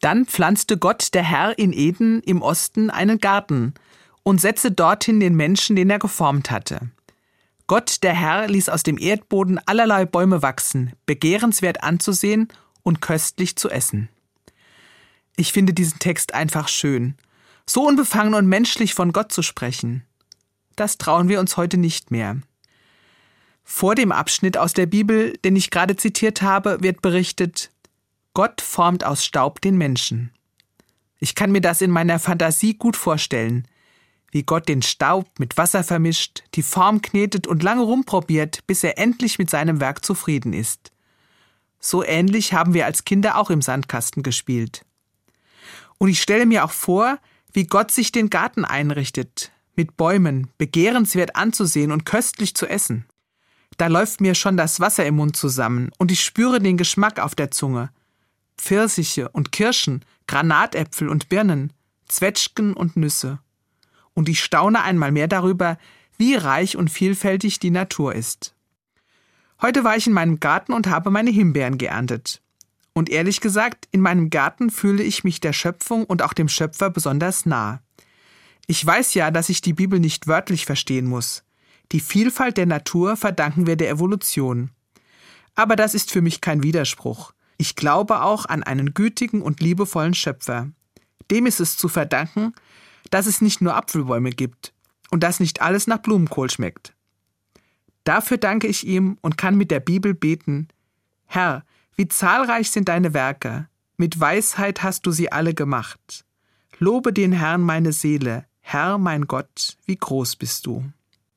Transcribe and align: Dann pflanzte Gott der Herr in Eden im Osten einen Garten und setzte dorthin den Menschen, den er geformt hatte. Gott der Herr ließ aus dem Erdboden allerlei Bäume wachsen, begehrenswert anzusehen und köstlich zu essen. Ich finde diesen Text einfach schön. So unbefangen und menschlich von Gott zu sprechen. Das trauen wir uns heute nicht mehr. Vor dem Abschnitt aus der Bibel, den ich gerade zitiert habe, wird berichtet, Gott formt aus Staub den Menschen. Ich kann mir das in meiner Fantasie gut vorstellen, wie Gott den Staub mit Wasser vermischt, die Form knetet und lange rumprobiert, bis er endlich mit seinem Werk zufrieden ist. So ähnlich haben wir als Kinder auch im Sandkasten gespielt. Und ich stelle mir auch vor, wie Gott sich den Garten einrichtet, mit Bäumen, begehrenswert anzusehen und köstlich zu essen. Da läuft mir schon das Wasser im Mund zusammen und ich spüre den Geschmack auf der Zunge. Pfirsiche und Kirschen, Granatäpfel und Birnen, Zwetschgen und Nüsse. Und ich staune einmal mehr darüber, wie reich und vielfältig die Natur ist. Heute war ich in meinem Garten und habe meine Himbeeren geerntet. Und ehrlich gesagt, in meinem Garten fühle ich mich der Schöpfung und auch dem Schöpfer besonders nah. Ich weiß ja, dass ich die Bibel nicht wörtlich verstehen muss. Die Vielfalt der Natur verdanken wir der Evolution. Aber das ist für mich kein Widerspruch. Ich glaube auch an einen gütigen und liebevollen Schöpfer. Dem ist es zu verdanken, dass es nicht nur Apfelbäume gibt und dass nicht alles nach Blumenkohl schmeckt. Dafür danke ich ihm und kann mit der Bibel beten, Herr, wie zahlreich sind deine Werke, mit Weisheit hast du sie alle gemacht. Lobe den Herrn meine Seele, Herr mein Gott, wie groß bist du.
Dann 0.00 0.26
pflanzte 0.26 0.78
Gott 0.78 1.14
der 1.14 1.24
Herr 1.24 1.58
in 1.58 1.72
Eden 1.72 2.20
im 2.22 2.42
Osten 2.42 2.90
einen 2.90 3.18
Garten 3.18 3.74
und 4.22 4.40
setzte 4.40 4.70
dorthin 4.70 5.20
den 5.20 5.34
Menschen, 5.34 5.74
den 5.76 5.90
er 5.90 5.98
geformt 5.98 6.50
hatte. 6.50 6.90
Gott 7.66 8.02
der 8.02 8.14
Herr 8.14 8.48
ließ 8.48 8.68
aus 8.68 8.82
dem 8.82 8.98
Erdboden 8.98 9.60
allerlei 9.66 10.06
Bäume 10.06 10.42
wachsen, 10.42 10.92
begehrenswert 11.06 11.82
anzusehen 11.82 12.48
und 12.82 13.02
köstlich 13.02 13.56
zu 13.56 13.68
essen. 13.68 14.08
Ich 15.36 15.52
finde 15.52 15.74
diesen 15.74 15.98
Text 15.98 16.34
einfach 16.34 16.68
schön. 16.68 17.14
So 17.66 17.86
unbefangen 17.86 18.34
und 18.34 18.46
menschlich 18.46 18.94
von 18.94 19.12
Gott 19.12 19.32
zu 19.32 19.42
sprechen. 19.42 20.04
Das 20.76 20.96
trauen 20.96 21.28
wir 21.28 21.40
uns 21.40 21.56
heute 21.56 21.76
nicht 21.76 22.10
mehr. 22.10 22.38
Vor 23.64 23.94
dem 23.94 24.12
Abschnitt 24.12 24.56
aus 24.56 24.72
der 24.72 24.86
Bibel, 24.86 25.34
den 25.44 25.54
ich 25.54 25.70
gerade 25.70 25.94
zitiert 25.96 26.40
habe, 26.40 26.78
wird 26.80 27.02
berichtet, 27.02 27.70
Gott 28.34 28.60
formt 28.60 29.04
aus 29.04 29.24
Staub 29.24 29.60
den 29.60 29.76
Menschen. 29.76 30.32
Ich 31.18 31.34
kann 31.34 31.50
mir 31.50 31.60
das 31.60 31.80
in 31.80 31.90
meiner 31.90 32.18
Fantasie 32.18 32.74
gut 32.74 32.96
vorstellen, 32.96 33.66
wie 34.30 34.42
Gott 34.42 34.68
den 34.68 34.82
Staub 34.82 35.38
mit 35.38 35.56
Wasser 35.56 35.82
vermischt, 35.82 36.44
die 36.54 36.62
Form 36.62 37.02
knetet 37.02 37.46
und 37.46 37.62
lange 37.62 37.82
rumprobiert, 37.82 38.66
bis 38.66 38.84
er 38.84 38.98
endlich 38.98 39.38
mit 39.38 39.50
seinem 39.50 39.80
Werk 39.80 40.04
zufrieden 40.04 40.52
ist. 40.52 40.92
So 41.80 42.04
ähnlich 42.04 42.52
haben 42.52 42.74
wir 42.74 42.86
als 42.86 43.04
Kinder 43.04 43.38
auch 43.38 43.50
im 43.50 43.62
Sandkasten 43.62 44.22
gespielt. 44.22 44.84
Und 45.98 46.08
ich 46.08 46.20
stelle 46.20 46.46
mir 46.46 46.64
auch 46.64 46.70
vor, 46.70 47.18
wie 47.52 47.64
Gott 47.64 47.90
sich 47.90 48.12
den 48.12 48.30
Garten 48.30 48.64
einrichtet, 48.64 49.50
mit 49.74 49.96
Bäumen, 49.96 50.50
begehrenswert 50.58 51.36
anzusehen 51.36 51.92
und 51.92 52.04
köstlich 52.04 52.54
zu 52.54 52.66
essen. 52.66 53.06
Da 53.76 53.86
läuft 53.86 54.20
mir 54.20 54.34
schon 54.34 54.56
das 54.56 54.80
Wasser 54.80 55.06
im 55.06 55.16
Mund 55.16 55.36
zusammen 55.36 55.90
und 55.98 56.10
ich 56.10 56.20
spüre 56.20 56.60
den 56.60 56.76
Geschmack 56.76 57.20
auf 57.20 57.34
der 57.34 57.50
Zunge. 57.50 57.90
Pfirsiche 58.58 59.28
und 59.30 59.52
Kirschen, 59.52 60.04
Granatäpfel 60.26 61.08
und 61.08 61.28
Birnen, 61.28 61.72
Zwetschgen 62.06 62.74
und 62.74 62.96
Nüsse. 62.96 63.38
Und 64.14 64.28
ich 64.28 64.42
staune 64.42 64.82
einmal 64.82 65.12
mehr 65.12 65.28
darüber, 65.28 65.78
wie 66.18 66.34
reich 66.34 66.76
und 66.76 66.90
vielfältig 66.90 67.60
die 67.60 67.70
Natur 67.70 68.14
ist. 68.14 68.54
Heute 69.62 69.84
war 69.84 69.96
ich 69.96 70.06
in 70.06 70.12
meinem 70.12 70.40
Garten 70.40 70.72
und 70.72 70.88
habe 70.88 71.10
meine 71.10 71.30
Himbeeren 71.30 71.78
geerntet. 71.78 72.42
Und 72.92 73.10
ehrlich 73.10 73.40
gesagt, 73.40 73.88
in 73.92 74.00
meinem 74.00 74.30
Garten 74.30 74.70
fühle 74.70 75.02
ich 75.02 75.22
mich 75.22 75.40
der 75.40 75.52
Schöpfung 75.52 76.04
und 76.04 76.22
auch 76.22 76.32
dem 76.32 76.48
Schöpfer 76.48 76.90
besonders 76.90 77.46
nah. 77.46 77.80
Ich 78.66 78.84
weiß 78.84 79.14
ja, 79.14 79.30
dass 79.30 79.48
ich 79.48 79.60
die 79.60 79.72
Bibel 79.72 80.00
nicht 80.00 80.26
wörtlich 80.26 80.66
verstehen 80.66 81.06
muss. 81.06 81.44
Die 81.92 82.00
Vielfalt 82.00 82.56
der 82.56 82.66
Natur 82.66 83.16
verdanken 83.16 83.66
wir 83.66 83.76
der 83.76 83.90
Evolution. 83.90 84.70
Aber 85.54 85.74
das 85.74 85.94
ist 85.94 86.10
für 86.10 86.22
mich 86.22 86.40
kein 86.40 86.62
Widerspruch. 86.62 87.32
Ich 87.58 87.76
glaube 87.76 88.22
auch 88.22 88.46
an 88.46 88.62
einen 88.62 88.94
gütigen 88.94 89.42
und 89.42 89.60
liebevollen 89.60 90.14
Schöpfer. 90.14 90.68
Dem 91.30 91.44
ist 91.46 91.60
es 91.60 91.76
zu 91.76 91.88
verdanken, 91.88 92.54
dass 93.10 93.26
es 93.26 93.40
nicht 93.40 93.60
nur 93.60 93.74
Apfelbäume 93.74 94.30
gibt 94.30 94.72
und 95.10 95.22
dass 95.22 95.40
nicht 95.40 95.60
alles 95.60 95.86
nach 95.86 95.98
Blumenkohl 95.98 96.50
schmeckt. 96.50 96.94
Dafür 98.04 98.38
danke 98.38 98.68
ich 98.68 98.86
ihm 98.86 99.18
und 99.20 99.36
kann 99.36 99.56
mit 99.56 99.70
der 99.70 99.80
Bibel 99.80 100.14
beten, 100.14 100.68
Herr, 101.26 101.64
wie 101.96 102.08
zahlreich 102.08 102.70
sind 102.70 102.88
deine 102.88 103.12
Werke, 103.12 103.68
mit 103.96 104.18
Weisheit 104.18 104.82
hast 104.82 105.04
du 105.04 105.10
sie 105.10 105.32
alle 105.32 105.52
gemacht. 105.52 106.24
Lobe 106.78 107.12
den 107.12 107.32
Herrn 107.32 107.60
meine 107.60 107.92
Seele, 107.92 108.46
Herr 108.60 108.98
mein 108.98 109.26
Gott, 109.26 109.76
wie 109.84 109.96
groß 109.96 110.36
bist 110.36 110.64
du. 110.64 110.84